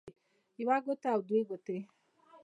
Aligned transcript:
يوه 0.61 0.77
ګوته 0.85 1.07
او 1.13 1.19
دوه 1.27 1.41
ګوتې 1.49 1.77